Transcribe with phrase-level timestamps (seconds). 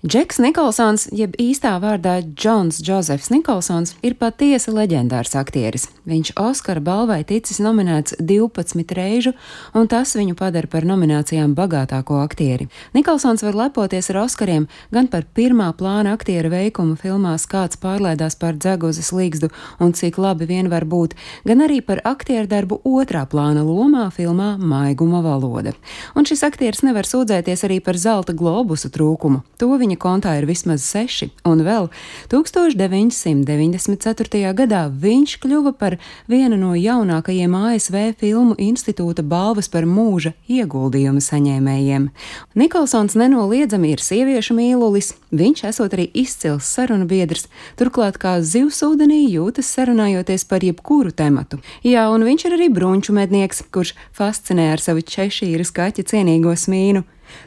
[0.00, 5.90] Džeks Nikolsons, jeb īstā vārdā Džons Džozefs Nikolsons, ir patiesi leģendārs aktieris.
[6.08, 9.34] Viņš Oskara balvai ticis nominēts 12 reižu,
[9.76, 12.70] un tas viņu padara par nominācijām bagātāko aktieri.
[12.96, 18.56] Nikolsons var lepoties ar Oskariem gan par pirmā plāna aktiera veikumu filmās Kāds pārlēdās pār
[18.56, 19.52] dzeguzes līgzdu
[19.84, 21.12] un cik labi vien var būt,
[21.44, 25.76] gan arī par aktieru darbu otrā plāna lomā filmā Maiguma valoda.
[26.16, 29.44] Un šis aktieris nevar sūdzēties arī par zelta globusu trūkumu.
[29.60, 31.90] To viņa kontā ir vismaz seši, un vēl
[32.30, 34.54] 1994.
[34.54, 35.98] gadā viņš kļuva par
[36.30, 42.10] vienu no jaunākajiem ASV filmu institūta balvas par mūža ieguldījumu saņēmējiem.
[42.54, 49.26] Nikolsons nenoliedzami ir sieviešu mīlulis, viņš esot arī izcils sarunu biedrs, turklāt kā zivs ūdenī
[49.26, 51.58] jūtas sarunājoties par jebkuru tematu.
[51.82, 57.02] Jā, un viņš ir arī brunču mednieks, kurš fascinē ar savu češīras kaķa cienīgo smīnu.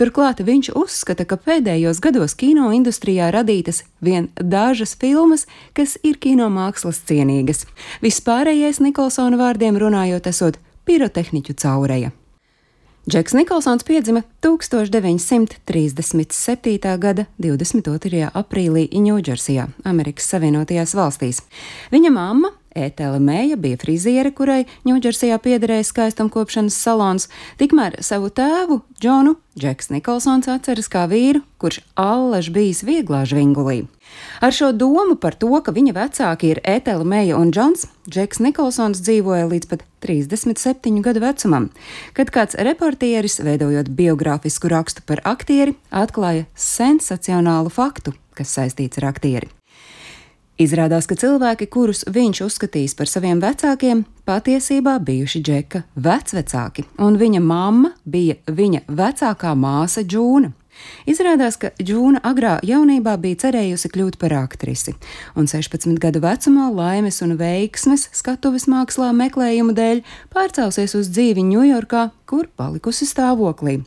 [0.00, 6.48] Turklāt viņš uzskata, ka pēdējos gados kino industrijā radītas vien dažas filmas, kas ir kino
[6.52, 7.66] mākslas cienīgas.
[8.04, 10.54] Vispārējais Nikolsona vārdiem runājot, esot
[10.86, 12.10] pirotehniķu caureja.
[13.06, 16.98] Džeks Nikolsons piedzima 1937.
[16.98, 18.26] gada 22.
[18.34, 21.38] aprīlī Ņūdžersijā, Amerikas Savienotajās valstīs.
[21.94, 29.36] Viņa mamma Ētela Mēja bija friziere, kurai Ņūdžersijā piederēja skaistumkopšanas salons, tikmēr savu tēvu, Džonu,
[29.56, 33.86] Džeks Nikolsons atceras kā vīru, kurš allaž bijis vieglā žvingulī.
[34.44, 39.00] Ar šo domu par to, ka viņa vecāki ir Ētela Mēja un Džons, Džeks Nikolsons
[39.00, 41.70] dzīvoja līdz pat 37 gadu vecumam,
[42.12, 49.50] kad kāds reportieris, veidojot biogrāfisku rakstu par aktieri, atklāja sensacionālu faktu, kas saistīts ar aktieri.
[50.56, 57.42] Izrādās, ka cilvēki, kurus viņš uzskatījis par saviem vecākiem, patiesībā bijuši Džeka vecvecāki, un viņa
[57.44, 60.54] mamma bija viņa vecākā māsa Džūna.
[61.08, 64.94] Izrādās, ka Džūna agrā jaunībā bija cerējusi kļūt par aktrisi,
[65.36, 70.00] un 16 gadu vecumā laimes un veiksmes skatuves mākslā meklējumu dēļ
[70.32, 73.82] pārcēlusies uz dzīvi Ņujorkā, kur palikusi stāvoklī.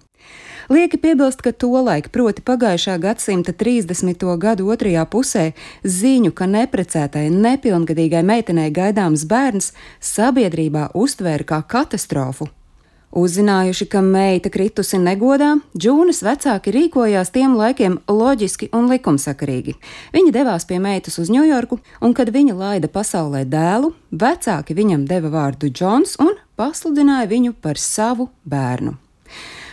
[0.70, 4.26] Lieki piebilst, ka tolaik, proti pagājušā gadsimta 30.
[4.38, 5.48] gadu otrajā pusē,
[5.82, 12.52] ziņu, ka neprecētai, nepilngadīgai meitenei gaidāms bērns sabiedrībā uztvēra kā katastrofu.
[13.10, 19.74] Uzzinājuši, ka meita kritusi negodā, Džūnas vecāki rīkojās tiem laikiem loģiski un likumsakarīgi.
[20.14, 25.34] Viņi devās pie meitas uz Ņujorku, un, kad viņa laida pasaulē dēlu, vecāki viņam deva
[25.34, 28.94] vārdu Džons un pasludināja viņu par savu bērnu.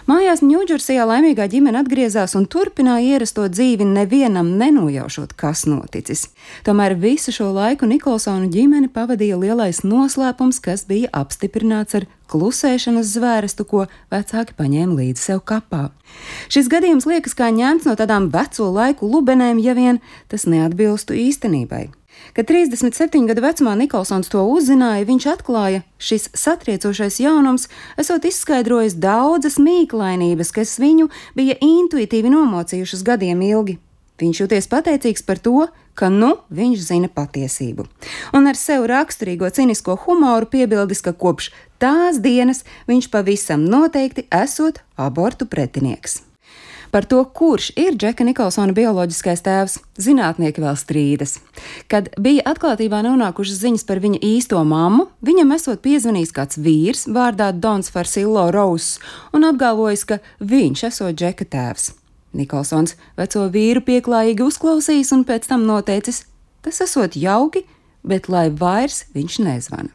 [0.07, 6.29] Mājās Ņūdžersijā laimīgā ģimene atgriezās un turpināja ierasto dzīvi, nevienam nenojaušot, kas noticis.
[6.63, 13.67] Tomēr visu šo laiku Nikolsonu ģimeni pavadīja lielais noslēpums, kas bija apstiprināts ar klusēšanas zvērestu,
[13.67, 15.89] ko vecāki paņēma līdzi sev kapā.
[16.55, 19.99] Šis gadījums liekas kā ņemts no tādām veco laiku lubenēm, ja vien
[20.31, 21.89] tas neatbilstu īstenībai.
[22.37, 29.57] Kad 37 gadu vecumā Nikolsons to uzzināja, viņš atklāja, šis satriecošais jaunums esot izskaidrojis daudzas
[29.63, 33.79] mīklainības, kas viņu bija intuitīvi nomocījušas gadiem ilgi.
[34.21, 35.67] Viņš jūties pateicīgs par to,
[35.97, 37.85] ka nu viņš zina patiesību.
[38.37, 41.51] Un ar sev raksturīgo cinisko humoru piebildis, ka kopš
[41.81, 46.26] tās dienas viņš pavisam noteikti esot abortu pretinieks.
[46.91, 51.37] Par to, kurš ir Džeka Nikolsona bioloģiskais tēvs, zinātnieki vēl strīdas.
[51.91, 57.51] Kad bija atklātībā nonākušas ziņas par viņa īsto mammu, viņam esot piezvanījis kāds vīrs vārdā
[57.53, 58.97] Dons Farsillo Rous
[59.37, 61.93] un apgalvojis, ka viņš esot Džeka tēvs.
[62.37, 66.25] Nikolsons veco vīru pieklājīgi uzklausījis un pēc tam noteicis,
[66.65, 67.65] tas esot jauki,
[68.07, 69.93] bet lai vairs viņš nezvana.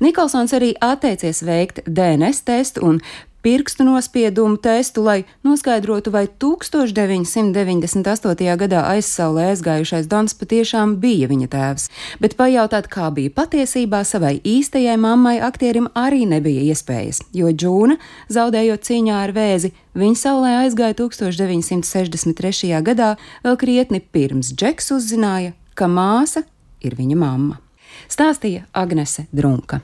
[0.00, 3.00] Nikolsons arī atteicies veikt DNS testu un
[3.46, 8.58] pirkstu nospiedumu testu, lai noskaidrotu, vai 1998.
[8.58, 11.86] gadā aizsaulē aizgājušais Dons patiešām bija viņa tēvs.
[12.18, 18.02] Bet pajautāt, kā bija patiesībā savai īstajai mammai, aktierim arī nebija iespējas, jo Džūna,
[18.34, 22.82] zaudējot cīņā ar vēzi, viņa saulē aizgāja 1963.
[22.82, 23.14] gadā,
[23.46, 26.42] vēl krietni pirms Džeks uzzināja, ka māsa
[26.82, 27.62] ir viņa mamma.
[28.10, 29.78] Stāstīja Agnese Drunka.